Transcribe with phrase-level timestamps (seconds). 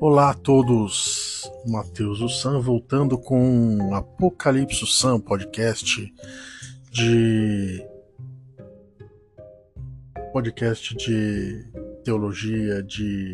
[0.00, 6.14] Olá a todos, Matheus Ussan voltando com Apocalipse Sam podcast
[6.88, 7.84] de
[10.32, 11.64] podcast de
[12.04, 13.32] teologia, de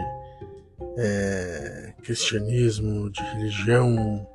[0.96, 4.26] é, cristianismo, de religião,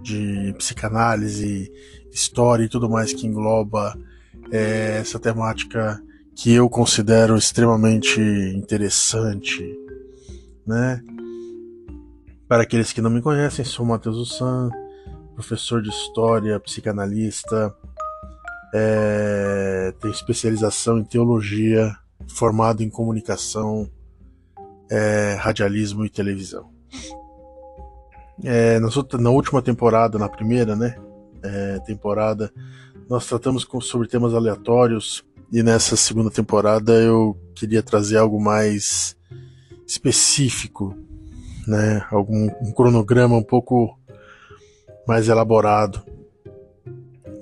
[0.00, 1.70] de psicanálise,
[2.10, 3.94] história e tudo mais que engloba
[4.50, 6.02] é, essa temática
[6.34, 9.62] que eu considero extremamente interessante,
[10.66, 11.04] né?
[12.54, 14.70] Para aqueles que não me conhecem, sou Matheus Ussan,
[15.34, 17.74] professor de História, psicanalista,
[18.72, 21.92] é, tenho especialização em Teologia,
[22.28, 23.90] formado em Comunicação,
[24.88, 26.70] é, Radialismo e Televisão.
[28.44, 30.96] É, na última temporada, na primeira né,
[31.42, 32.52] é, temporada,
[33.10, 39.16] nós tratamos com, sobre temas aleatórios e nessa segunda temporada eu queria trazer algo mais
[39.84, 40.96] específico
[41.66, 42.04] né?
[42.10, 43.98] Algum um cronograma um pouco
[45.06, 46.02] mais elaborado,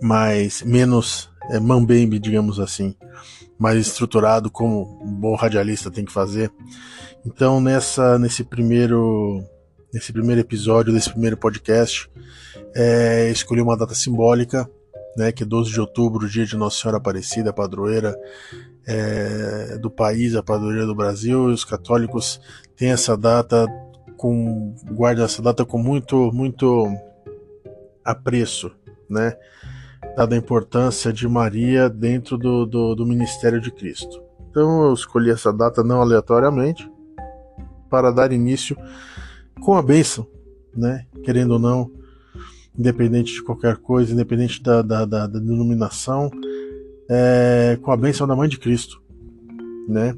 [0.01, 2.95] mais menos é, mambembe, digamos assim,
[3.59, 6.51] mais estruturado como um bom radialista tem que fazer.
[7.25, 9.45] Então nessa nesse primeiro
[9.93, 12.11] nesse primeiro episódio desse primeiro podcast
[12.75, 14.69] é, escolhi uma data simbólica,
[15.17, 18.17] né, que é 12 de outubro, dia de Nossa Senhora Aparecida, padroeira
[18.87, 22.41] é, do país, a padroeira do Brasil, e os católicos
[22.77, 23.67] têm essa data
[24.23, 26.87] com guarda essa data com muito muito
[28.05, 28.71] apreço,
[29.11, 29.37] né?
[30.17, 34.23] Dada a importância de Maria dentro do, do, do ministério de Cristo.
[34.49, 36.89] Então eu escolhi essa data não aleatoriamente
[37.91, 38.77] para dar início
[39.61, 40.25] com a bênção,
[40.73, 41.05] né?
[41.25, 41.91] Querendo ou não,
[42.79, 46.31] independente de qualquer coisa, independente da, da, da, da denominação,
[47.11, 49.03] é, com a bênção da Mãe de Cristo,
[49.89, 50.17] né?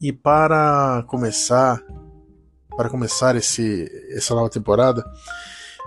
[0.00, 1.84] E para começar
[2.76, 5.04] para começar esse, essa nova temporada,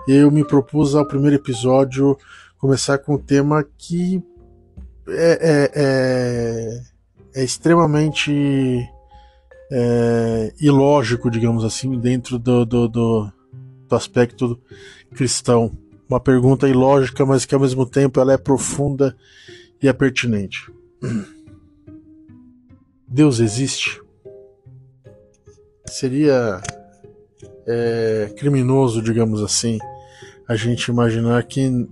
[0.06, 2.16] eu me propus ao primeiro episódio
[2.58, 4.22] começar com um tema que
[5.08, 8.88] é, é, é, é extremamente
[9.70, 13.32] é, ilógico, digamos assim, dentro do, do, do,
[13.88, 14.60] do aspecto
[15.14, 15.70] cristão.
[16.08, 19.16] Uma pergunta ilógica, mas que ao mesmo tempo ela é profunda
[19.82, 20.72] e é pertinente.
[23.06, 24.02] Deus existe?
[25.86, 26.60] Seria
[27.68, 29.78] é, criminoso, digamos assim,
[30.48, 31.86] a gente imaginar que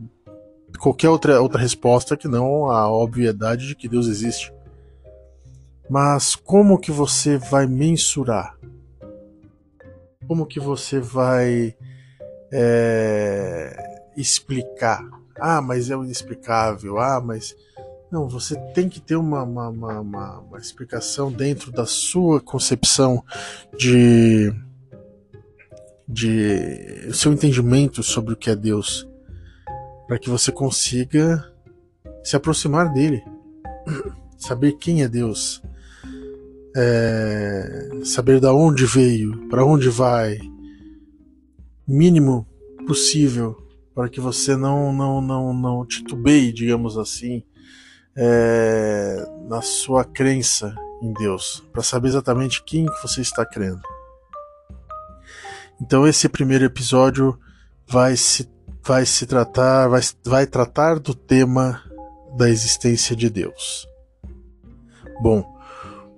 [0.78, 4.52] qualquer outra, outra resposta que não a obviedade de que Deus existe.
[5.88, 8.56] Mas como que você vai mensurar?
[10.26, 11.76] Como que você vai
[12.50, 15.04] é, explicar?
[15.38, 16.98] Ah, mas é inexplicável.
[16.98, 17.54] Ah, mas.
[18.10, 23.22] Não, você tem que ter uma, uma, uma, uma explicação dentro da sua concepção
[23.76, 24.52] de
[26.08, 29.08] de seu entendimento sobre o que é Deus,
[30.06, 31.44] para que você consiga
[32.22, 33.22] se aproximar dele,
[34.38, 35.62] saber quem é Deus,
[36.76, 40.38] é, saber da onde veio, para onde vai,
[41.86, 42.46] mínimo
[42.86, 47.42] possível para que você não não não não titubeie, digamos assim,
[48.14, 53.80] é, na sua crença em Deus, para saber exatamente quem você está crendo.
[55.80, 57.38] Então esse primeiro episódio
[57.86, 58.48] vai se,
[58.82, 61.82] vai se tratar, vai, vai tratar do tema
[62.36, 63.88] da existência de Deus.
[65.22, 65.44] Bom,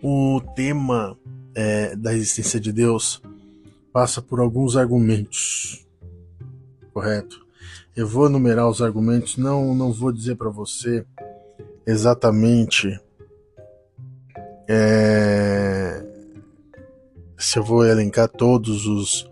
[0.02, 1.16] o tema
[1.54, 3.22] é, da existência de Deus
[3.92, 5.86] passa por alguns argumentos,
[6.92, 7.46] correto?
[7.96, 11.04] Eu vou enumerar os argumentos, não, não vou dizer para você
[11.84, 13.00] exatamente
[14.68, 16.04] é,
[17.36, 19.28] se eu vou elencar todos os,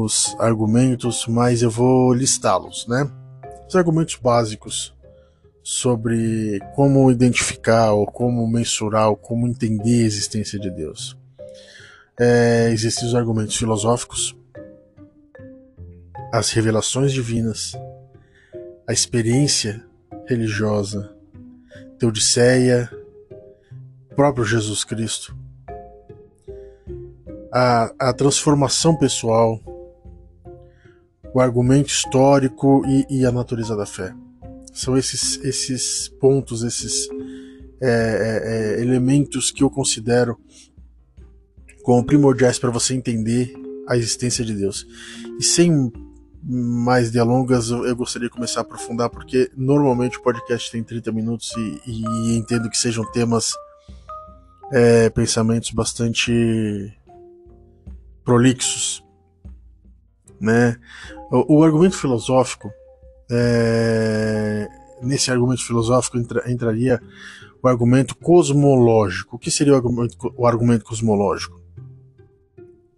[0.00, 3.10] os argumentos, mas eu vou listá-los, né?
[3.68, 4.94] Os argumentos básicos
[5.62, 11.16] sobre como identificar ou como mensurar ou como entender a existência de Deus.
[12.18, 14.36] É, existem os argumentos filosóficos,
[16.32, 17.72] as revelações divinas,
[18.88, 19.84] a experiência
[20.26, 21.14] religiosa,
[21.98, 22.90] Teodiceia,
[24.16, 25.36] próprio Jesus Cristo,
[27.52, 29.60] a, a transformação pessoal,
[31.34, 34.14] o argumento histórico e, e, a natureza da fé.
[34.72, 37.08] São esses, esses pontos, esses
[37.80, 40.38] é, é, é elementos que eu considero
[41.82, 43.52] como primordiais para você entender
[43.88, 44.86] a existência de Deus.
[45.38, 45.92] E sem
[46.44, 51.52] mais delongas, eu gostaria de começar a aprofundar, porque normalmente o podcast tem 30 minutos
[51.56, 53.52] e, e entendo que sejam temas,
[54.72, 56.92] é, pensamentos bastante
[58.24, 59.04] prolixos.
[60.40, 60.76] Né?
[61.32, 62.70] O, o argumento filosófico,
[63.30, 64.68] é,
[65.00, 67.00] nesse argumento filosófico entra, entraria
[67.62, 69.36] o argumento cosmológico.
[69.36, 71.58] O que seria o argumento, o argumento cosmológico?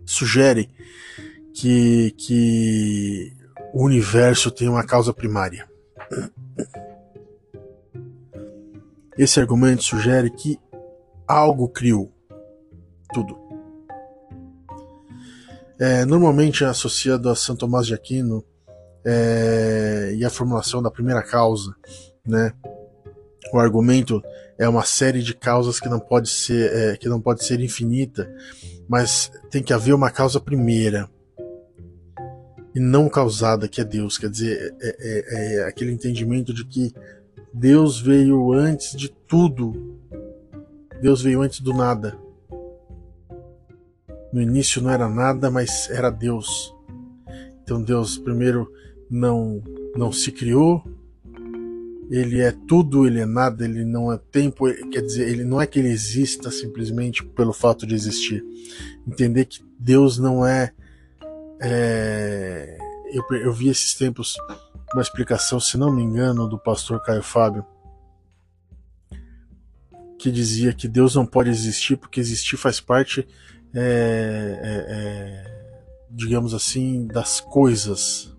[0.04, 0.68] Sugere
[1.54, 3.32] que, que
[3.72, 5.68] o universo tem uma causa primária.
[9.16, 10.58] Esse argumento sugere que
[11.26, 12.12] algo criou
[13.12, 13.43] tudo.
[15.78, 18.44] É, normalmente é associado a São Tomás de Aquino
[19.04, 21.74] é, e a formulação da primeira causa,
[22.26, 22.52] né?
[23.52, 24.22] O argumento
[24.58, 28.32] é uma série de causas que não pode ser é, que não pode ser infinita,
[28.88, 31.08] mas tem que haver uma causa primeira
[32.74, 34.18] e não causada, que é Deus.
[34.18, 36.92] Quer dizer, é, é, é aquele entendimento de que
[37.52, 40.00] Deus veio antes de tudo.
[41.00, 42.18] Deus veio antes do nada.
[44.34, 46.74] No início não era nada, mas era Deus.
[47.62, 48.68] Então Deus primeiro
[49.08, 49.62] não
[49.96, 50.82] não se criou.
[52.10, 55.68] Ele é tudo, ele é nada, ele não é tempo, quer dizer, ele não é
[55.68, 58.44] que ele exista simplesmente pelo fato de existir.
[59.06, 60.72] Entender que Deus não é,
[61.62, 62.76] é
[63.12, 64.36] eu, eu vi esses tempos
[64.92, 67.64] uma explicação, se não me engano, do pastor Caio Fábio,
[70.18, 73.26] que dizia que Deus não pode existir porque existir faz parte,
[73.74, 78.34] é, é, é, digamos assim, das coisas,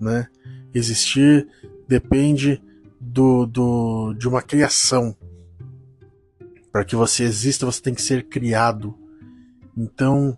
[0.00, 0.28] né?
[0.74, 1.46] Existir
[1.86, 2.62] depende
[2.98, 5.14] do, do, de uma criação.
[6.72, 8.96] Para que você exista, você tem que ser criado.
[9.76, 10.34] Então,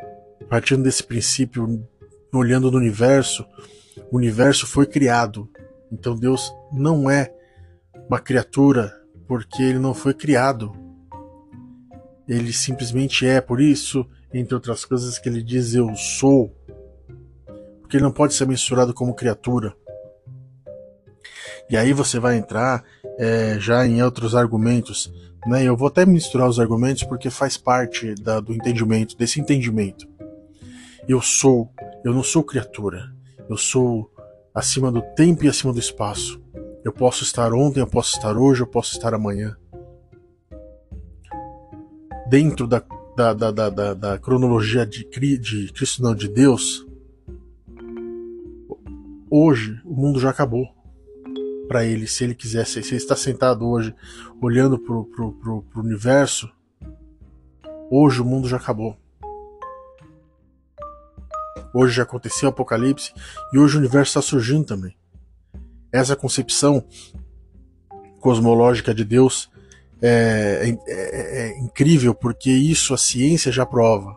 [0.49, 1.87] partindo desse princípio,
[2.33, 3.47] olhando no universo,
[4.11, 5.49] o universo foi criado.
[5.93, 7.33] Então Deus não é
[8.09, 8.93] uma criatura
[9.29, 10.73] porque ele não foi criado.
[12.27, 14.05] Ele simplesmente é, por isso,
[14.35, 16.53] entre outras coisas, que ele diz eu sou.
[17.81, 19.75] Porque ele não pode ser mensurado como criatura.
[21.71, 22.85] E aí você vai entrar
[23.19, 25.13] é, já em outros argumentos.
[25.47, 25.65] Né?
[25.65, 30.07] Eu vou até misturar os argumentos porque faz parte da, do entendimento, desse entendimento.
[31.07, 31.71] Eu sou,
[32.05, 33.13] eu não sou criatura.
[33.49, 34.11] Eu sou
[34.55, 36.43] acima do tempo e acima do espaço.
[36.85, 39.57] Eu posso estar ontem, eu posso estar hoje, eu posso estar amanhã.
[42.29, 42.83] Dentro da,
[43.17, 46.87] da, da, da, da cronologia de, de Cristo, não, de Deus,
[49.31, 50.67] hoje o mundo já acabou
[51.69, 52.83] para ele, se ele quisesse.
[52.83, 53.95] Se ele está sentado hoje
[54.41, 56.51] olhando para o universo,
[57.91, 58.97] hoje o mundo já acabou.
[61.73, 63.13] Hoje já aconteceu o Apocalipse
[63.53, 64.97] e hoje o universo está surgindo também.
[65.91, 66.87] Essa concepção
[68.21, 69.51] cosmológica de Deus
[70.03, 74.17] é, é, é, é incrível porque isso a ciência já prova.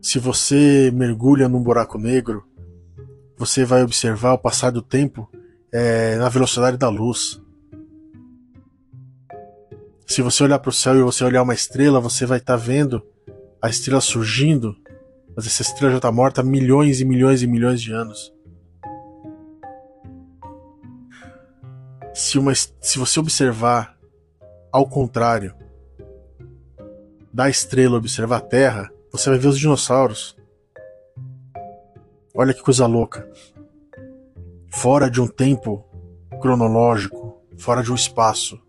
[0.00, 2.44] Se você mergulha num buraco negro,
[3.36, 5.28] você vai observar o passar do tempo
[5.72, 7.40] é, na velocidade da luz.
[10.06, 12.64] Se você olhar para o céu e você olhar uma estrela, você vai estar tá
[12.64, 13.02] vendo
[13.60, 14.76] a estrela surgindo
[15.34, 18.32] mas essa estrela já está morta há milhões e milhões e milhões de anos.
[22.14, 23.98] Se, uma, se você observar
[24.70, 25.54] ao contrário
[27.32, 30.36] da estrela observar a Terra, você vai ver os dinossauros.
[32.34, 33.28] Olha que coisa louca.
[34.70, 35.84] Fora de um tempo
[36.40, 38.60] cronológico, fora de um espaço.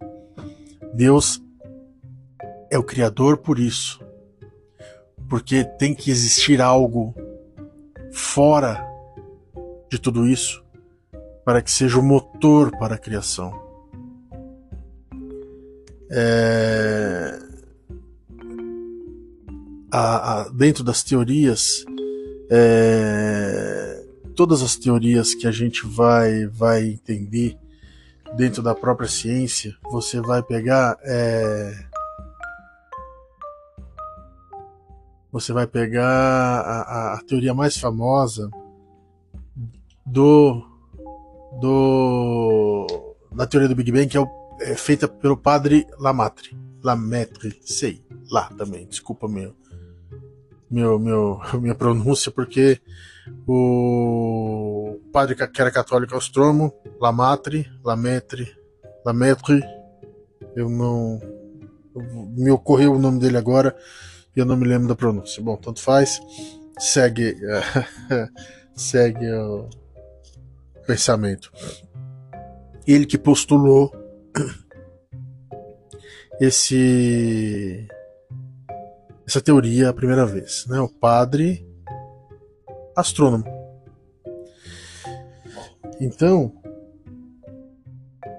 [0.93, 1.41] Deus
[2.69, 4.03] é o Criador por isso
[5.33, 7.15] porque tem que existir algo
[8.11, 8.87] fora
[9.89, 10.63] de tudo isso
[11.45, 13.53] para que seja o motor para a criação.
[16.09, 17.39] É...
[19.91, 21.85] A, a, dentro das teorias,
[22.49, 24.05] é...
[24.35, 27.57] todas as teorias que a gente vai, vai entender
[28.35, 31.85] dentro da própria ciência, você vai pegar é...
[35.31, 38.49] você vai pegar a, a teoria mais famosa
[40.05, 40.72] do
[41.59, 42.87] do
[43.31, 44.27] da teoria do Big Bang que é, o,
[44.61, 48.85] é feita pelo padre Lamatre, Lamaitre, sei lá também.
[48.87, 49.55] Desculpa meu
[50.69, 52.79] meu, meu minha pronúncia porque
[53.47, 58.55] o padre que era católico Ostromo, Lamatre, Lamaitre,
[59.05, 59.61] Lamaitre,
[60.55, 61.19] eu não
[62.35, 63.75] me ocorreu o nome dele agora
[64.35, 65.41] e eu não me lembro da pronúncia.
[65.43, 66.19] Bom, tanto faz.
[66.79, 67.37] Segue,
[68.75, 69.69] segue o
[70.85, 71.51] pensamento.
[72.85, 73.91] Ele que postulou
[76.39, 77.87] esse
[79.25, 80.79] essa teoria a primeira vez, né?
[80.79, 81.65] O padre
[82.95, 83.45] astrônomo.
[85.99, 86.53] Então,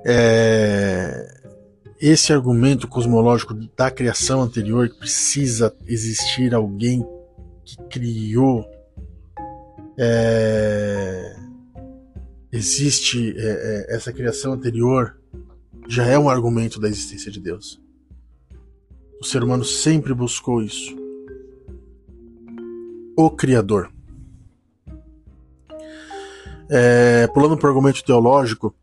[0.04, 1.26] é,
[2.00, 7.06] esse argumento cosmológico da criação anterior, que precisa existir alguém
[7.64, 8.64] que criou,
[9.98, 11.36] é,
[12.54, 15.18] existe é, é essa criação anterior,
[15.88, 17.82] já é um argumento da existência de Deus.
[19.20, 20.96] O ser humano sempre buscou isso.
[23.16, 23.90] O Criador.
[26.70, 28.74] É, pulando para o argumento teológico,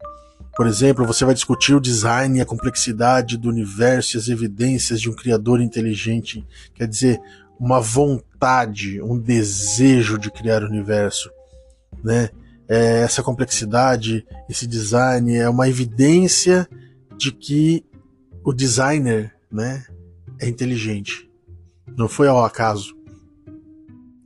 [0.56, 5.00] por exemplo, você vai discutir o design e a complexidade do universo e as evidências
[5.00, 7.20] de um criador inteligente, quer dizer,
[7.58, 11.32] uma vontade, um desejo de criar o universo,
[12.04, 12.30] né?
[12.74, 16.66] É, essa complexidade, esse design é uma evidência
[17.18, 17.84] de que
[18.46, 19.84] o designer, né,
[20.40, 21.30] é inteligente.
[21.98, 22.96] Não foi ao acaso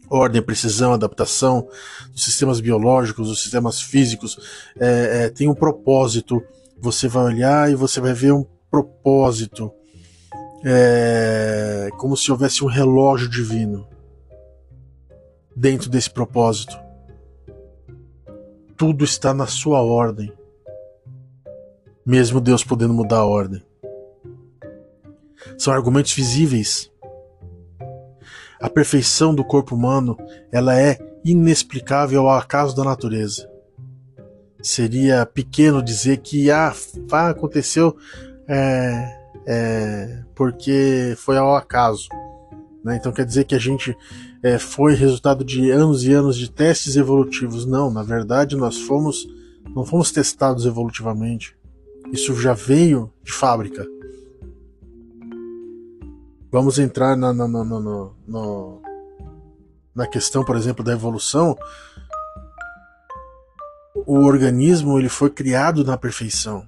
[0.07, 1.67] ordem, precisão, adaptação
[2.11, 4.37] dos sistemas biológicos, dos sistemas físicos,
[4.79, 6.39] é, é, tem um propósito.
[6.79, 9.71] Você vai olhar e você vai ver um propósito,
[10.63, 13.87] é, como se houvesse um relógio divino
[15.55, 16.84] dentro desse propósito.
[18.77, 20.31] Tudo está na sua ordem,
[22.05, 23.63] mesmo Deus podendo mudar a ordem.
[25.57, 26.91] São argumentos visíveis
[28.65, 30.17] a perfeição do corpo humano
[30.51, 33.49] ela é inexplicável ao acaso da natureza.
[34.59, 36.73] Seria pequeno dizer que ah,
[37.11, 37.95] aconteceu
[38.47, 42.09] é, é, porque foi ao acaso.
[42.85, 42.97] Né?
[42.97, 43.97] Então quer dizer que a gente
[44.43, 47.65] é, foi resultado de anos e anos de testes evolutivos.
[47.65, 49.27] Não, na verdade nós fomos
[49.75, 51.57] não fomos testados evolutivamente.
[52.13, 53.83] Isso já veio de fábrica.
[56.51, 58.11] Vamos entrar na, na, na, na,
[59.95, 61.57] na questão, por exemplo, da evolução.
[64.05, 66.67] O organismo ele foi criado na perfeição.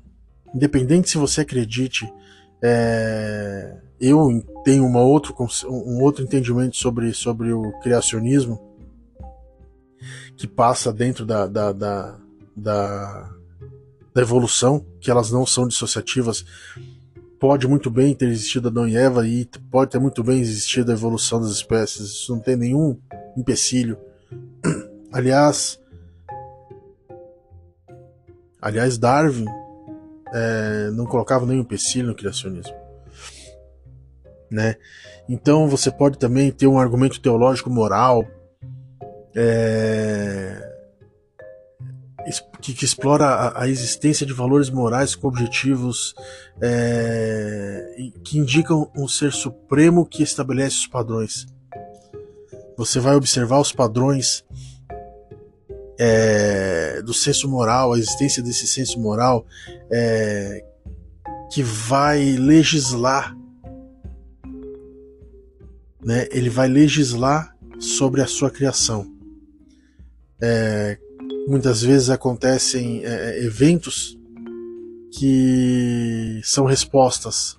[0.54, 2.12] Independente se você acredite,
[2.62, 5.36] é, eu tenho uma outro,
[5.68, 8.60] um outro entendimento sobre, sobre o criacionismo
[10.36, 12.20] que passa dentro da, da, da,
[12.56, 13.30] da,
[14.14, 16.46] da evolução, que elas não são dissociativas
[17.40, 20.94] pode muito bem ter existido Adão e Eva e pode ter muito bem existido a
[20.94, 22.08] evolução das espécies.
[22.08, 22.98] Isso não tem nenhum
[23.36, 23.98] empecilho.
[25.12, 25.80] Aliás,
[28.62, 29.46] aliás Darwin
[30.34, 32.76] é, não colocava nenhum empecilho no criacionismo.
[34.50, 34.76] Né?
[35.28, 38.26] Então você pode também ter um argumento teológico moral
[39.36, 40.68] é,
[42.62, 46.16] que, que explora a, a, existência de valores morais com objetivos
[46.62, 47.86] é,
[48.24, 51.46] que indicam um ser supremo que estabelece os padrões.
[52.78, 54.44] Você vai observar os padrões
[56.00, 59.46] é, do senso moral, a existência desse senso moral
[59.92, 60.64] é,
[61.52, 63.37] que vai legislar,
[66.04, 66.28] né?
[66.32, 69.12] Ele vai legislar sobre a sua criação.
[70.42, 70.98] É,
[71.48, 74.18] muitas vezes acontecem é, é, eventos
[75.12, 77.56] que são respostas.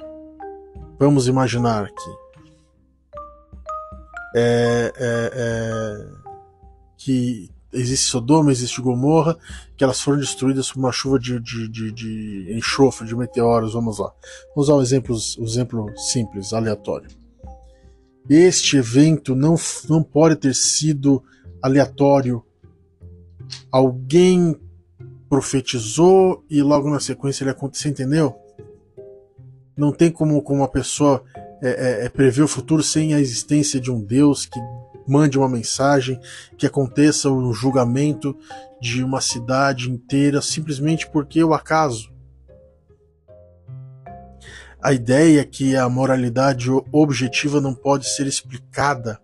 [0.99, 2.28] Vamos imaginar que
[4.37, 6.07] é, é, é,
[6.97, 9.37] que existe Sodoma, existe Gomorra,
[9.76, 13.73] que elas foram destruídas por uma chuva de, de, de, de enxofre, de meteoros.
[13.73, 14.12] Vamos lá.
[14.54, 17.09] Vamos usar um exemplo, um exemplo simples, aleatório.
[18.29, 19.57] Este evento não,
[19.89, 21.23] não pode ter sido
[21.63, 22.45] aleatório
[23.71, 24.57] alguém
[25.29, 28.35] profetizou e logo na sequência ele aconteceu, entendeu?
[29.77, 31.23] Não tem como, como uma pessoa
[31.63, 34.59] é, é, é, prever o futuro sem a existência de um Deus que
[35.07, 36.21] mande uma mensagem,
[36.57, 38.37] que aconteça o julgamento
[38.81, 42.13] de uma cidade inteira simplesmente porque o acaso.
[44.81, 49.21] A ideia é que a moralidade objetiva não pode ser explicada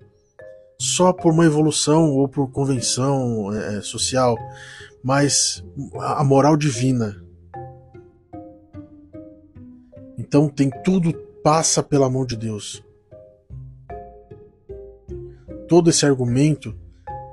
[0.78, 4.36] só por uma evolução ou por convenção é, social,
[5.02, 5.64] mas
[6.00, 7.22] a moral divina.
[10.18, 12.82] Então tem tudo passa pela mão de Deus.
[15.68, 16.74] Todo esse argumento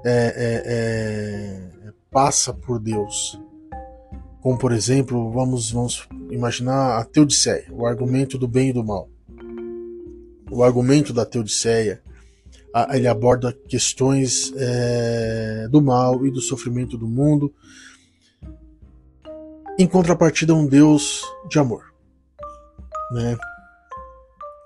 [0.06, 3.42] é, é, é, passa por Deus.
[4.42, 9.10] Como por exemplo, vamos, vamos imaginar a Teodiceia, o argumento do bem e do mal.
[10.50, 12.02] O argumento da Teodiceia
[12.94, 17.54] ele aborda questões é, do mal e do sofrimento do mundo.
[19.78, 21.92] Em contrapartida, um Deus de amor.
[23.12, 23.38] Né?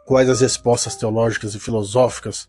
[0.05, 2.47] quais as respostas teológicas e filosóficas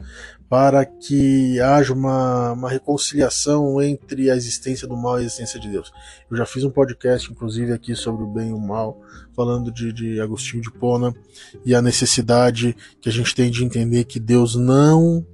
[0.48, 5.68] para que haja uma, uma reconciliação entre a existência do mal e a existência de
[5.68, 5.92] Deus.
[6.30, 9.00] Eu já fiz um podcast, inclusive, aqui sobre o bem e o mal,
[9.34, 11.14] falando de, de Agostinho de Pona
[11.64, 15.26] e a necessidade que a gente tem de entender que Deus não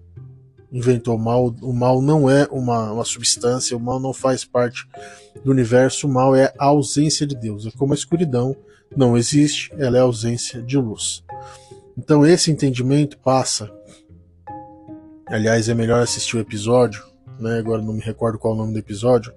[0.72, 1.54] inventou o mal.
[1.60, 4.88] O mal não é uma, uma substância, o mal não faz parte
[5.44, 7.66] do universo, o mal é a ausência de Deus.
[7.66, 8.56] É como a escuridão
[8.96, 11.22] não existe, ela é a ausência de luz.
[11.96, 13.70] Então esse entendimento passa.
[15.26, 17.04] Aliás, é melhor assistir o episódio,
[17.38, 17.58] né?
[17.58, 19.32] agora não me recordo qual é o nome do episódio,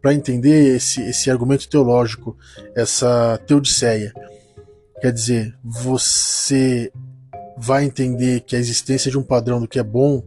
[0.00, 2.36] para entender esse, esse argumento teológico,
[2.74, 4.12] essa teodiceia.
[5.00, 6.92] Quer dizer, você
[7.56, 10.22] vai entender que a existência de um padrão do que é bom,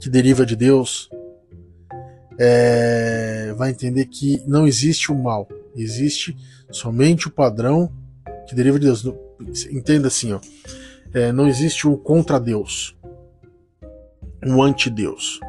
[0.00, 1.08] que deriva de Deus,
[2.38, 6.36] é, vai entender que não existe o mal, existe
[6.70, 7.90] somente o padrão
[8.46, 9.04] que deriva de Deus.
[9.70, 10.40] Entenda assim, ó,
[11.12, 12.96] é, não existe um contra-Deus,
[14.44, 15.40] um anti-Deus.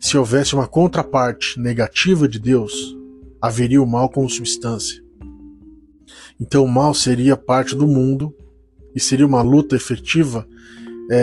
[0.00, 2.96] Se houvesse uma contraparte negativa de Deus,
[3.40, 5.02] haveria o mal como substância.
[6.40, 8.34] Então o mal seria parte do mundo
[8.94, 10.46] e seria uma luta efetiva
[11.10, 11.20] é, é,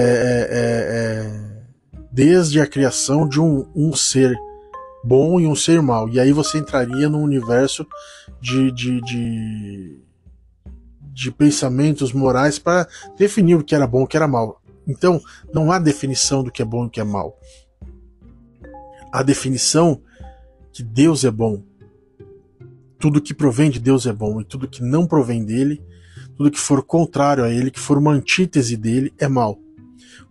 [0.52, 1.60] é, é
[2.12, 4.36] desde a criação de um, um, ser
[5.04, 6.10] bom e um ser mal.
[6.10, 7.86] E aí você entraria num universo
[8.42, 10.00] de, de, de
[11.20, 14.59] de pensamentos morais para definir o que era bom e o que era mal.
[14.90, 15.22] Então,
[15.54, 17.40] não há definição do que é bom e o que é mal.
[19.12, 20.02] A definição
[20.74, 21.64] que Deus é bom.
[22.98, 25.82] Tudo que provém de Deus é bom e tudo que não provém dele,
[26.36, 29.60] tudo que for contrário a ele, que for uma antítese dele, é mal.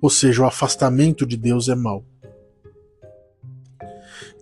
[0.00, 2.05] Ou seja, o afastamento de Deus é mal.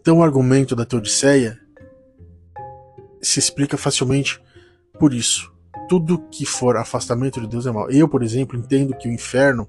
[0.00, 1.60] Então, o argumento da Teodiceia
[3.20, 4.40] se explica facilmente
[4.98, 5.54] por isso
[5.88, 7.90] tudo que for afastamento de Deus é mal.
[7.90, 9.68] Eu, por exemplo, entendo que o inferno,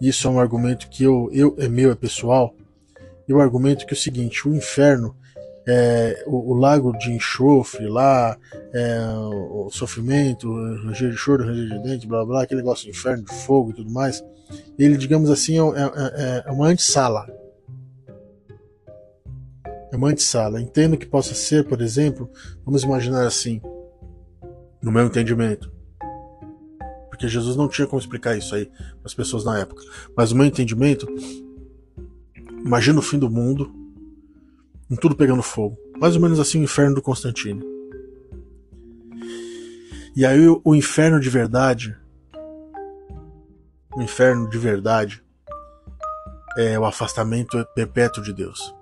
[0.00, 2.54] isso é um argumento que eu, eu é meu, é pessoal,
[3.28, 5.16] eu argumento que é o seguinte, o inferno,
[5.66, 8.36] é, o, o, lago de enxofre lá,
[8.72, 12.84] é, o, o, sofrimento, o ranger de choro, ranger de dente, blá blá, aquele negócio
[12.84, 14.22] de inferno, de fogo e tudo mais,
[14.78, 17.26] ele, digamos assim, é, é, é, é uma antessala.
[19.90, 20.60] É uma antessala.
[20.60, 22.28] Entendo que possa ser, por exemplo,
[22.64, 23.62] vamos imaginar assim,
[24.82, 25.73] no meu entendimento.
[27.14, 29.84] Porque Jesus não tinha como explicar isso aí para as pessoas na época.
[30.16, 31.06] Mas no meu entendimento,
[32.50, 33.72] imagina o fim do mundo,
[34.88, 35.78] com tudo pegando fogo.
[35.96, 37.64] Mais ou menos assim o inferno do Constantino.
[40.16, 41.96] E aí o inferno de verdade,
[43.94, 45.22] o inferno de verdade,
[46.58, 48.74] é o afastamento perpétuo de Deus.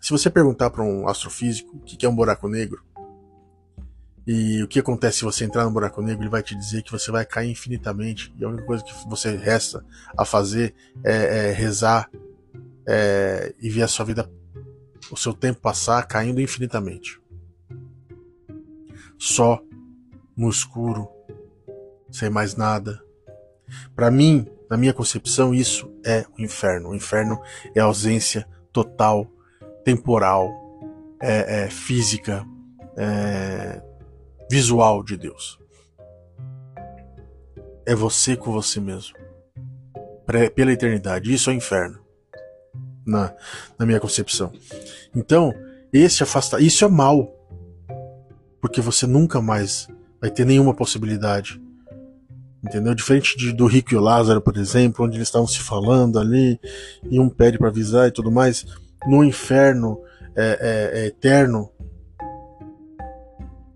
[0.00, 2.80] Se você perguntar para um astrofísico o que é um buraco negro,
[4.32, 6.22] e o que acontece se você entrar no buraco negro?
[6.22, 8.32] Ele vai te dizer que você vai cair infinitamente.
[8.38, 9.84] E a única coisa que você resta
[10.16, 12.08] a fazer é, é rezar
[12.86, 14.30] é, e ver a sua vida,
[15.10, 17.20] o seu tempo passar caindo infinitamente.
[19.18, 19.60] Só
[20.36, 21.08] no escuro,
[22.08, 23.02] sem mais nada.
[23.96, 26.90] Para mim, na minha concepção, isso é o inferno.
[26.90, 27.36] O inferno
[27.74, 29.26] é ausência total,
[29.84, 30.48] temporal,
[31.20, 32.46] é, é física,
[32.96, 33.89] é,
[34.50, 35.60] visual de Deus.
[37.86, 39.14] É você com você mesmo.
[40.56, 41.32] Pela eternidade.
[41.32, 42.00] Isso é inferno.
[43.06, 43.32] Na,
[43.78, 44.52] na minha concepção.
[45.14, 45.54] Então,
[45.92, 47.32] esse afasta, isso é mal.
[48.60, 49.86] Porque você nunca mais
[50.20, 51.62] vai ter nenhuma possibilidade.
[52.62, 52.92] Entendeu?
[52.92, 56.60] Diferente de, do Rico e o Lázaro, por exemplo, onde eles estavam se falando ali,
[57.08, 58.66] e um pede para avisar e tudo mais.
[59.06, 60.00] No inferno
[60.36, 61.70] é, é, é eterno,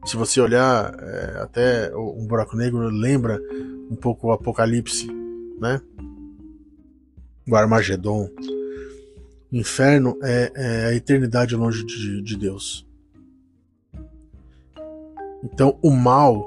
[0.04, 3.40] se você olhar é, até um buraco negro lembra
[3.90, 5.06] um pouco o Apocalipse,
[5.58, 5.80] né?
[7.48, 8.28] O Armagedon.
[9.52, 12.86] O inferno é, é a eternidade longe de, de Deus.
[15.42, 16.44] Então o mal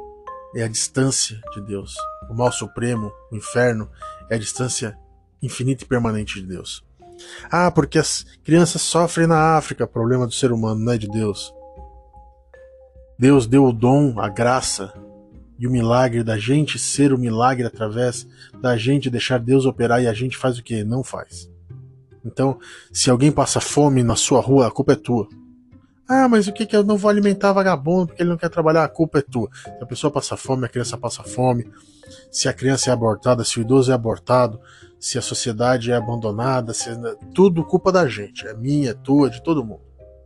[0.56, 1.96] é a distância de Deus.
[2.30, 3.89] O mal supremo, o inferno,
[4.30, 4.98] é a distância
[5.41, 6.86] infinita e permanente de Deus.
[7.50, 11.54] Ah, porque as crianças sofrem na África, problema do ser humano, não é de Deus.
[13.17, 14.93] Deus deu o dom, a graça
[15.58, 18.27] e o milagre da gente ser o milagre através
[18.62, 20.84] da gente deixar Deus operar e a gente faz o que?
[20.84, 21.49] Não faz.
[22.23, 22.60] Então,
[22.91, 25.27] se alguém passa fome na sua rua, a culpa é tua.
[26.08, 28.84] Ah, mas o que que eu não vou alimentar vagabundo porque ele não quer trabalhar?
[28.84, 29.49] A culpa é tua.
[29.63, 31.69] Se a pessoa passa fome, a criança passa fome.
[32.32, 34.60] Se a criança é abortada, se o idoso é abortado,
[34.99, 36.89] se a sociedade é abandonada, se...
[37.34, 38.47] tudo culpa da gente.
[38.47, 39.82] É minha, é tua, é de todo mundo.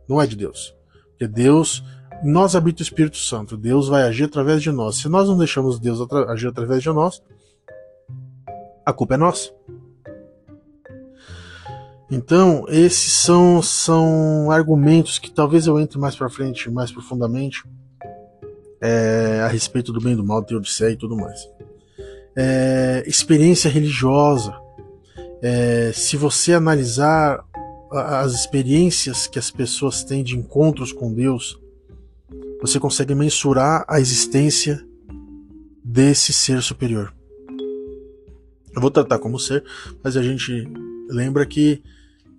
[0.08, 0.76] Não é de Deus.
[1.10, 1.82] Porque Deus
[2.22, 3.56] nós habita o Espírito Santo.
[3.56, 4.98] Deus vai agir através de nós.
[4.98, 7.22] Se nós não deixamos Deus agir através de nós,
[8.84, 9.50] a culpa é nossa.
[12.10, 17.64] Então, esses são, são argumentos que talvez eu entre mais para frente, mais profundamente,
[18.82, 21.48] é, a respeito do bem e do mal, Teodiceia e tudo mais.
[22.36, 24.54] É, experiência religiosa.
[25.40, 27.42] É, se você analisar
[27.90, 31.61] as experiências que as pessoas têm de encontros com Deus,
[32.62, 34.82] você consegue mensurar a existência
[35.84, 37.12] desse ser superior.
[38.74, 39.62] Eu vou tratar como ser,
[40.02, 40.66] mas a gente
[41.10, 41.82] lembra que,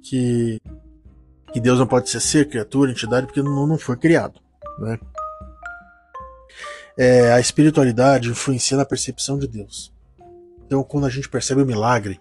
[0.01, 0.59] que,
[1.51, 4.39] que Deus não pode ser ser, criatura, entidade, porque não, não foi criado.
[4.79, 4.97] Né?
[6.97, 9.93] É, a espiritualidade influencia na percepção de Deus.
[10.65, 12.19] Então, quando a gente percebe o milagre,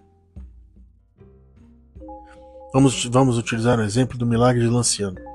[2.73, 5.32] Vamos, vamos utilizar o exemplo do milagre de Lanciano.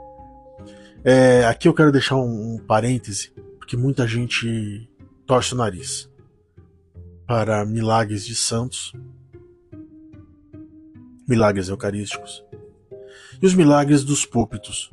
[1.04, 4.90] É, aqui eu quero deixar um, um parêntese, porque muita gente
[5.26, 6.11] torce o nariz
[7.26, 8.92] para milagres de santos,
[11.28, 12.44] milagres eucarísticos
[13.40, 14.90] e os milagres dos púlpitos.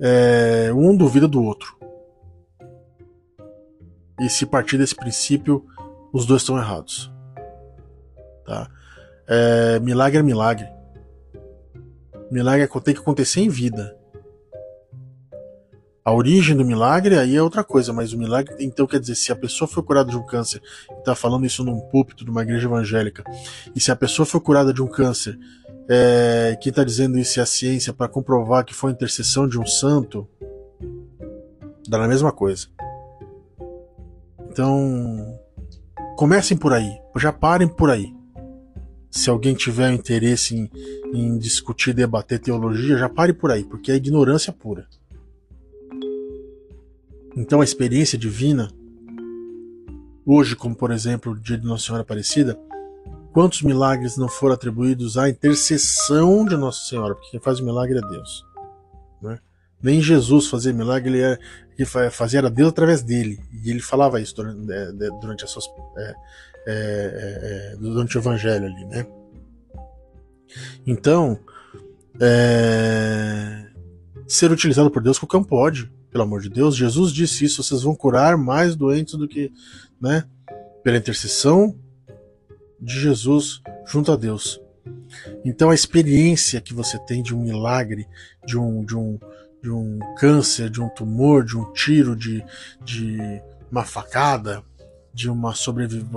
[0.00, 1.76] É, um duvida do outro.
[4.20, 5.66] E se partir desse princípio,
[6.12, 7.12] os dois estão errados.
[8.46, 8.70] Tá?
[9.28, 10.68] É, milagre é milagre.
[12.32, 13.94] Milagre tem que acontecer em vida.
[16.02, 19.30] A origem do milagre aí é outra coisa, mas o milagre, então quer dizer, se
[19.30, 20.62] a pessoa foi curada de um câncer,
[20.98, 23.22] está falando isso num púlpito de uma igreja evangélica,
[23.76, 25.38] e se a pessoa foi curada de um câncer,
[25.86, 29.60] é, quem está dizendo isso é a ciência para comprovar que foi a intercessão de
[29.60, 30.26] um santo,
[31.86, 32.66] dá na mesma coisa.
[34.50, 35.38] Então,
[36.16, 38.21] comecem por aí, já parem por aí
[39.12, 40.70] se alguém tiver interesse em,
[41.12, 44.88] em discutir, debater teologia, já pare por aí, porque é ignorância pura.
[47.36, 48.72] Então a experiência divina,
[50.24, 52.58] hoje, como por exemplo o dia de Nossa Senhora Aparecida,
[53.34, 57.14] quantos milagres não foram atribuídos à intercessão de Nossa Senhora?
[57.14, 58.46] Porque quem faz o milagre é Deus.
[59.20, 59.38] Né?
[59.82, 61.38] Nem Jesus fazia milagre, ele, era,
[61.78, 63.38] ele fazia era Deus através dele.
[63.62, 65.66] E ele falava isso durante, é, durante as suas
[65.98, 66.14] é,
[66.66, 69.06] é, é, é, durante o evangelho ali, né?
[70.86, 71.38] Então,
[72.20, 73.66] é,
[74.26, 76.76] ser utilizado por Deus qualquer um pode, pelo amor de Deus.
[76.76, 79.52] Jesus disse isso: vocês vão curar mais doentes do que,
[80.00, 80.24] né?
[80.82, 81.76] Pela intercessão
[82.80, 84.60] de Jesus junto a Deus.
[85.44, 88.06] Então a experiência que você tem de um milagre,
[88.44, 89.18] de um, de um,
[89.62, 92.44] de um câncer, de um tumor, de um tiro, de,
[92.84, 93.18] de
[93.70, 94.62] uma facada,
[95.12, 96.08] de uma sobrevivência.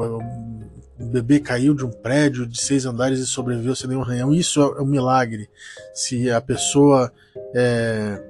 [0.98, 4.34] Um bebê caiu de um prédio de seis andares e sobreviveu sem nenhum arranhão.
[4.34, 5.50] Isso é um milagre.
[5.94, 7.12] Se a pessoa
[7.54, 8.22] é,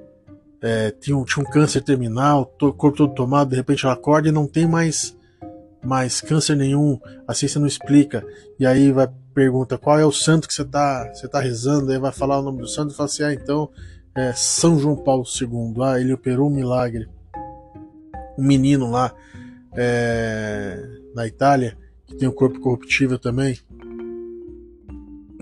[0.60, 4.28] é, tinha, um, tinha um câncer terminal, o corpo todo tomado, de repente ela acorda
[4.28, 5.16] e não tem mais,
[5.84, 8.26] mais câncer nenhum, a ciência não explica.
[8.58, 11.98] E aí vai pergunta qual é o santo que você está você tá rezando, aí
[11.98, 13.70] vai falar o nome do santo e fala assim: ah, então
[14.14, 17.06] é São João Paulo II, ah, ele operou um milagre.
[18.38, 19.14] Um menino lá
[19.76, 20.82] é,
[21.14, 23.58] na Itália, que tem o corpo corruptível também,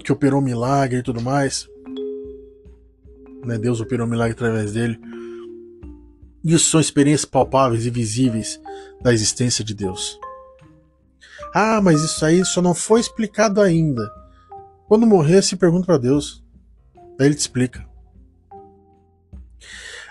[0.03, 1.69] que operou um milagre e tudo mais.
[3.45, 4.99] Né, Deus operou um milagre através dele.
[6.45, 8.61] Isso são experiências palpáveis e visíveis
[9.03, 10.19] da existência de Deus.
[11.55, 14.11] Ah, mas isso aí só não foi explicado ainda.
[14.87, 16.45] Quando morrer, se pergunta para Deus.
[17.17, 17.87] Daí ele te explica.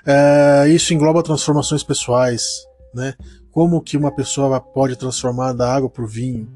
[0.06, 3.14] É, isso engloba transformações pessoais, né?
[3.54, 6.50] Como que uma pessoa pode transformar da água para o vinho,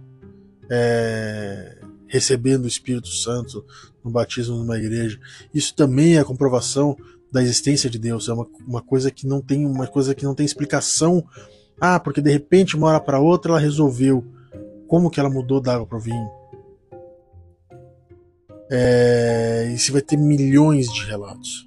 [0.67, 3.63] é, recebendo o Espírito Santo
[4.03, 5.19] no batismo numa igreja.
[5.53, 6.97] Isso também é a comprovação
[7.31, 8.27] da existência de Deus.
[8.27, 11.23] É uma, uma coisa que não tem uma coisa que não tem explicação.
[11.79, 14.25] Ah, porque de repente uma hora para outra ela resolveu.
[14.87, 16.29] Como que ela mudou da água para o vinho?
[18.71, 21.63] É, e você vai ter milhões de relatos.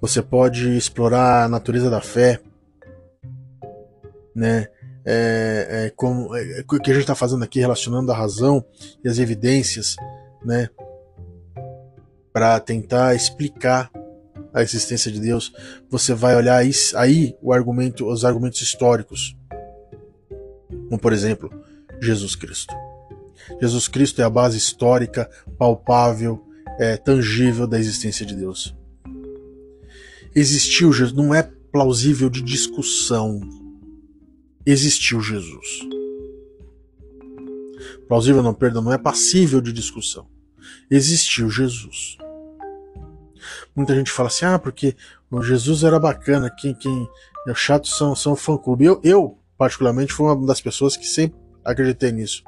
[0.00, 2.40] Você pode explorar a natureza da fé,
[4.34, 4.68] né?
[5.08, 8.64] É, é, como é, o que a gente está fazendo aqui, relacionando a razão
[9.04, 9.96] e as evidências,
[10.44, 10.68] né?
[12.32, 13.90] Para tentar explicar
[14.52, 15.52] a existência de Deus,
[15.88, 19.36] você vai olhar aí, aí o argumento, os argumentos históricos,
[20.88, 21.50] como por exemplo
[22.00, 22.74] Jesus Cristo.
[23.60, 26.44] Jesus Cristo é a base histórica, palpável,
[26.78, 28.74] é, tangível da existência de Deus
[30.36, 33.40] existiu Jesus, não é plausível de discussão.
[34.66, 35.66] Existiu Jesus.
[38.06, 40.28] Plausível não, perdão, não é passível de discussão.
[40.90, 42.18] Existiu Jesus.
[43.74, 44.94] Muita gente fala assim, ah, porque
[45.30, 47.08] o Jesus era bacana, quem, quem
[47.48, 48.84] é chato são, são fã-clube.
[48.84, 52.44] Eu, eu, particularmente, fui uma das pessoas que sempre acreditei nisso.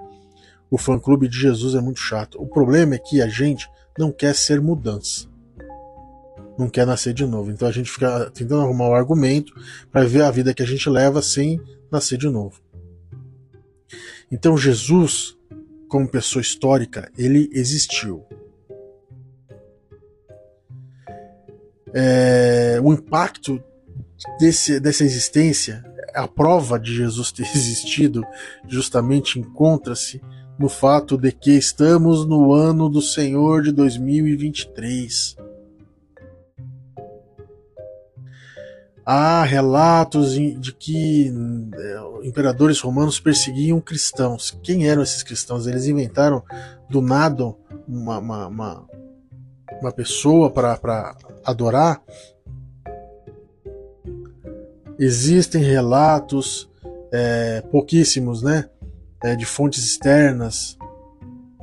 [0.71, 2.41] O fã-clube de Jesus é muito chato.
[2.41, 3.67] O problema é que a gente
[3.99, 5.27] não quer ser mudança.
[6.59, 7.53] Não quer nascer de novo.
[7.53, 9.55] Então a gente fica tentando arrumar um argumento
[9.93, 12.61] para ver a vida que a gente leva sem nascer de novo.
[14.31, 15.37] Então Jesus,
[15.89, 18.27] como pessoa histórica, ele existiu.
[21.95, 23.63] É, o impacto
[24.39, 25.83] desse, dessa existência,
[26.15, 28.23] a prova de Jesus ter existido,
[28.67, 30.21] justamente encontra-se
[30.59, 35.37] no fato de que estamos no ano do Senhor de 2023.
[39.11, 41.33] Há relatos de que
[41.75, 44.51] é, imperadores romanos perseguiam cristãos.
[44.63, 45.67] Quem eram esses cristãos?
[45.67, 46.43] Eles inventaram
[46.91, 47.55] do nada
[47.89, 48.87] uma, uma, uma,
[49.81, 52.03] uma pessoa para adorar.
[54.99, 56.71] Existem relatos,
[57.11, 58.69] é, pouquíssimos, né?
[59.25, 60.77] É, de fontes externas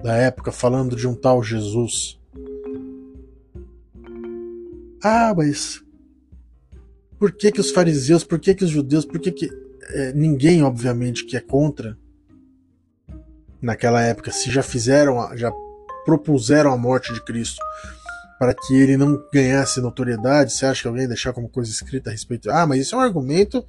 [0.01, 2.19] da época falando de um tal Jesus.
[5.03, 5.84] Ah, mas
[7.25, 9.49] por que, que os fariseus, por que, que os judeus, por que, que
[9.89, 11.97] é, ninguém, obviamente, que é contra
[13.59, 15.51] naquela época, se já fizeram, já
[16.05, 17.59] propuseram a morte de Cristo
[18.37, 22.11] para que ele não ganhasse notoriedade, você acha que alguém ia deixar como coisa escrita
[22.11, 22.51] a respeito?
[22.51, 23.65] Ah, mas isso é um argumento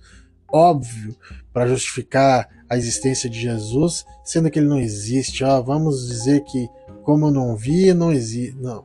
[0.53, 1.17] óbvio
[1.51, 5.45] para justificar a existência de Jesus, sendo que ele não existe.
[5.45, 6.69] Ah, vamos dizer que
[7.03, 8.55] como eu não vi, não existe.
[8.61, 8.85] Não.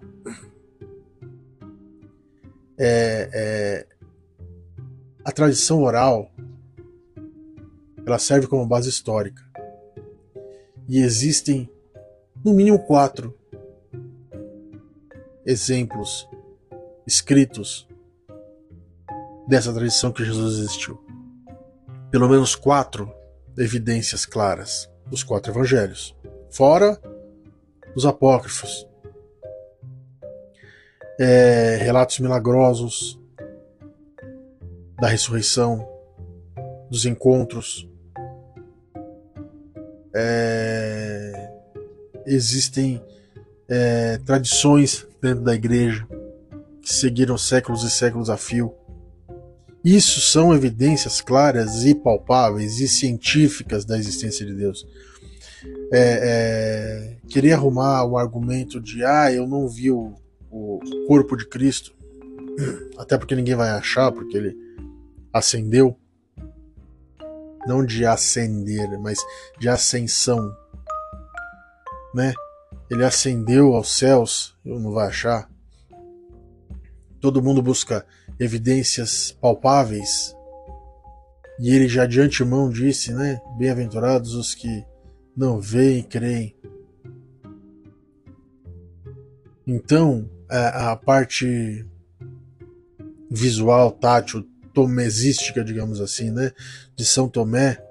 [2.77, 3.90] É, é,
[5.23, 6.31] a tradição oral
[8.05, 9.43] ela serve como base histórica.
[10.87, 11.69] E existem,
[12.43, 13.37] no mínimo, quatro
[15.45, 16.27] exemplos
[17.05, 17.87] escritos
[19.47, 20.99] dessa tradição que Jesus existiu.
[22.09, 23.11] Pelo menos quatro
[23.57, 26.15] evidências claras dos quatro evangelhos,
[26.49, 26.99] fora
[27.95, 28.87] os apócrifos.
[31.19, 33.20] É, relatos milagrosos
[35.01, 35.83] da ressurreição,
[36.87, 37.89] dos encontros.
[40.13, 41.49] É,
[42.27, 43.03] existem
[43.67, 46.07] é, tradições dentro da igreja
[46.83, 48.75] que seguiram séculos e séculos a fio.
[49.83, 54.85] Isso são evidências claras e palpáveis e científicas da existência de Deus.
[55.91, 60.13] É, é, querer arrumar o argumento de ah, eu não vi o,
[60.51, 61.91] o corpo de Cristo,
[62.99, 64.70] até porque ninguém vai achar, porque ele
[65.33, 65.97] ascendeu,
[67.65, 69.19] não de ascender, mas
[69.59, 70.55] de ascensão,
[72.13, 72.33] né?
[72.89, 75.49] Ele ascendeu aos céus, eu não vai achar.
[77.21, 78.05] Todo mundo busca
[78.39, 80.35] evidências palpáveis.
[81.59, 83.39] E ele já de antemão disse, né?
[83.57, 84.83] Bem-aventurados os que
[85.37, 86.55] não veem e creem.
[89.65, 91.85] Então, a, a parte
[93.29, 96.51] visual, tátil, tomesística, digamos assim, né,
[96.95, 97.81] de São Tomé,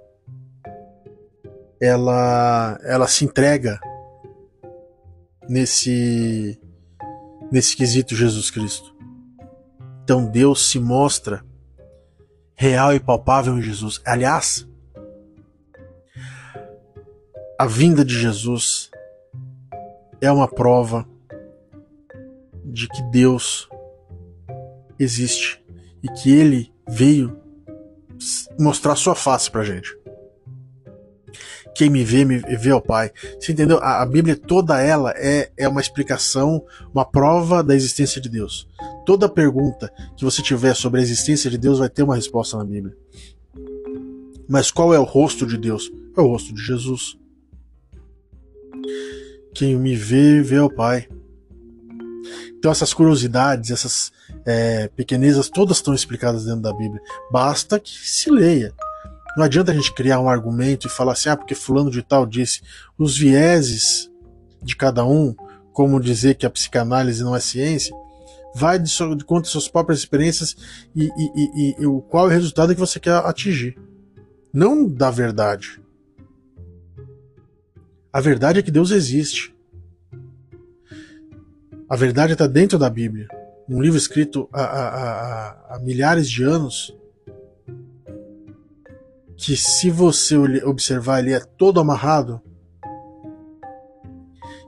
[1.80, 3.80] ela, ela se entrega
[5.48, 6.60] nesse
[7.50, 8.94] nesse quesito Jesus Cristo.
[10.04, 11.44] Então Deus se mostra
[12.54, 14.00] real e palpável em Jesus.
[14.04, 14.68] Aliás,
[17.58, 18.90] a vinda de Jesus
[20.20, 21.08] é uma prova
[22.64, 23.68] de que Deus
[24.98, 25.59] existe
[26.02, 27.36] e que ele veio
[28.58, 29.96] mostrar sua face pra gente.
[31.74, 33.10] Quem me vê, me vê ao Pai.
[33.38, 33.78] Você entendeu?
[33.78, 38.68] A, a Bíblia toda ela é, é uma explicação, uma prova da existência de Deus.
[39.06, 42.64] Toda pergunta que você tiver sobre a existência de Deus vai ter uma resposta na
[42.64, 42.96] Bíblia.
[44.48, 45.90] Mas qual é o rosto de Deus?
[46.16, 47.16] É o rosto de Jesus.
[49.54, 51.08] Quem me vê, vê ao Pai.
[52.58, 54.12] Então essas curiosidades, essas
[54.46, 57.00] é, pequenezas, todas estão explicadas dentro da Bíblia.
[57.30, 58.74] Basta que se leia.
[59.36, 62.26] Não adianta a gente criar um argumento e falar assim, ah, porque fulano de tal
[62.26, 62.62] disse.
[62.98, 64.10] Os vieses
[64.62, 65.34] de cada um,
[65.72, 67.94] como dizer que a psicanálise não é ciência,
[68.54, 70.56] vai de, so, de conta suas próprias experiências
[70.94, 73.78] e, e, e, e, o qual é o resultado que você quer atingir.
[74.52, 75.80] Não da verdade.
[78.12, 79.54] A verdade é que Deus existe.
[81.88, 83.28] A verdade está dentro da Bíblia.
[83.70, 86.92] Um livro escrito há, há, há, milhares de anos.
[89.36, 92.42] Que, se você observar, ele é todo amarrado.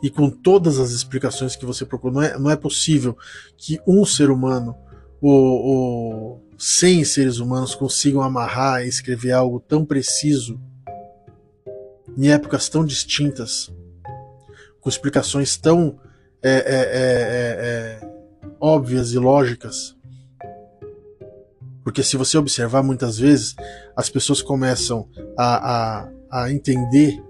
[0.03, 2.15] e com todas as explicações que você procura.
[2.15, 3.17] Não é, não é possível
[3.57, 4.77] que um ser humano
[5.21, 10.61] ou, ou 100 seres humanos consigam amarrar e escrever algo tão preciso
[12.17, 13.73] em épocas tão distintas,
[14.81, 15.99] com explicações tão
[16.43, 18.12] é, é, é, é, é
[18.63, 19.97] óbvias e lógicas.
[21.83, 23.57] Porque se você observar muitas vezes,
[23.97, 27.21] as pessoas começam a, a, a entender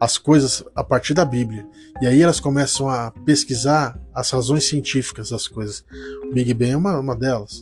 [0.00, 1.66] as coisas a partir da Bíblia.
[2.00, 5.84] E aí elas começam a pesquisar as razões científicas das coisas.
[6.24, 7.60] O Big Bang é uma, uma delas.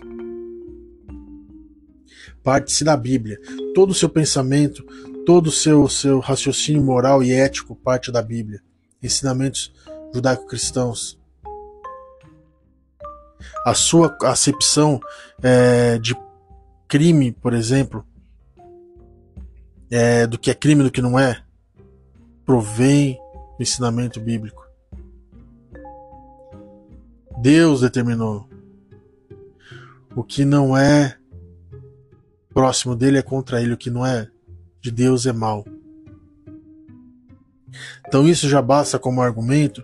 [2.43, 3.41] Parte-se da Bíblia.
[3.75, 4.85] Todo o seu pensamento,
[5.27, 8.63] todo o seu, seu raciocínio moral e ético parte da Bíblia.
[9.03, 9.73] Ensinamentos
[10.15, 11.22] judaico-cristãos.
[13.65, 15.01] A sua acepção
[15.43, 16.17] é, de
[16.89, 18.05] crime, por exemplo,
[19.91, 21.43] é, do que é crime e do que não é,
[22.45, 23.19] provém
[23.57, 24.63] do ensinamento bíblico.
[27.41, 28.49] Deus determinou.
[30.15, 31.17] O que não é
[32.53, 34.29] próximo dele é contra ele, o que não é
[34.81, 35.65] de Deus é mal.
[38.07, 39.83] Então isso já basta como argumento.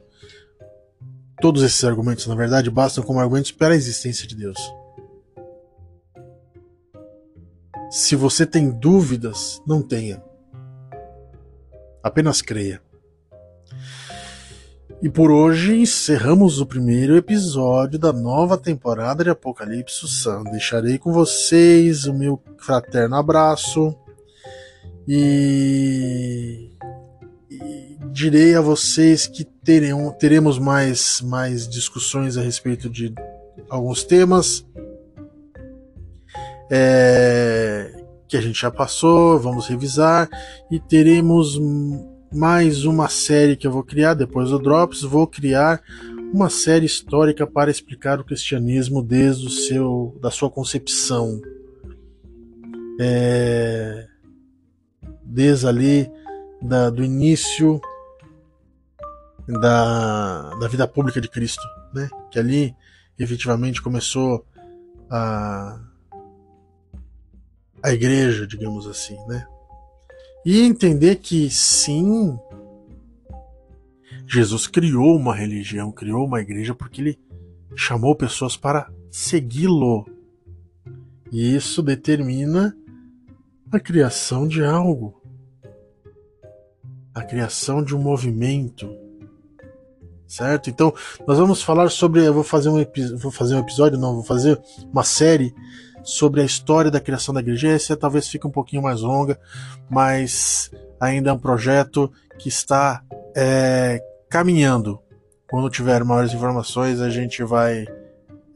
[1.40, 4.58] Todos esses argumentos, na verdade, bastam como argumentos para a existência de Deus.
[7.90, 10.22] Se você tem dúvidas, não tenha.
[12.02, 12.82] Apenas creia.
[15.00, 20.42] E por hoje encerramos o primeiro episódio da nova temporada de Apocalipse Sun.
[20.50, 23.96] Deixarei com vocês o meu fraterno abraço
[25.06, 26.77] e, e
[28.18, 33.14] direi a vocês que teremos, teremos mais, mais discussões a respeito de
[33.70, 34.66] alguns temas.
[36.68, 37.94] É,
[38.26, 40.28] que a gente já passou, vamos revisar
[40.68, 41.58] e teremos
[42.30, 45.02] mais uma série que eu vou criar depois do Drops.
[45.02, 45.80] Vou criar
[46.34, 51.40] uma série histórica para explicar o cristianismo desde o seu da sua concepção,
[53.00, 54.08] é,
[55.22, 56.10] desde ali
[56.60, 57.80] da, do início
[59.48, 61.62] da, da vida pública de Cristo,
[61.94, 62.08] né?
[62.30, 62.76] Que ali
[63.18, 64.44] efetivamente começou
[65.10, 65.80] a
[67.82, 69.46] a igreja, digamos assim, né?
[70.44, 72.38] E entender que sim,
[74.26, 77.18] Jesus criou uma religião, criou uma igreja porque ele
[77.76, 80.06] chamou pessoas para segui-lo.
[81.30, 82.76] E isso determina
[83.70, 85.20] a criação de algo,
[87.14, 88.88] a criação de um movimento,
[90.28, 90.70] certo?
[90.70, 90.94] Então
[91.26, 92.84] nós vamos falar sobre, eu vou fazer um
[93.16, 94.60] vou fazer um episódio, não, vou fazer
[94.92, 95.54] uma série
[96.04, 97.68] sobre a história da criação da igreja.
[97.68, 99.40] Essa talvez fique um pouquinho mais longa,
[99.90, 103.02] mas ainda é um projeto que está
[103.34, 105.00] é, caminhando.
[105.50, 107.86] Quando tiver maiores informações, a gente vai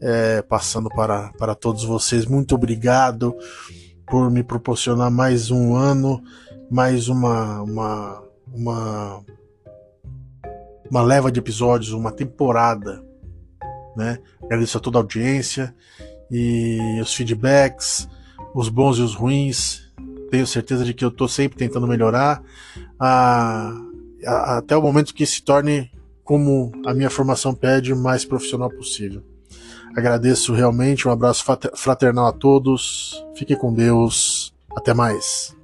[0.01, 2.27] é, passando para, para todos vocês.
[2.27, 3.35] Muito obrigado
[4.07, 6.23] por me proporcionar mais um ano,
[6.71, 9.25] mais uma, uma, uma,
[10.93, 13.03] uma leva de episódios, uma temporada.
[13.97, 14.19] Né?
[14.43, 15.75] Agradeço a toda a audiência
[16.31, 18.07] e os feedbacks,
[18.55, 19.91] os bons e os ruins.
[20.31, 22.43] Tenho certeza de que eu estou sempre tentando melhorar
[23.01, 23.73] a,
[24.27, 25.91] a, até o momento que se torne,
[26.23, 29.23] como a minha formação pede, o mais profissional possível.
[29.97, 31.43] Agradeço realmente, um abraço
[31.75, 35.57] fraternal a todos, fiquem com Deus, até mais.